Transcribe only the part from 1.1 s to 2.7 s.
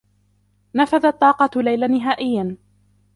طاقة ليلى نهائيّا.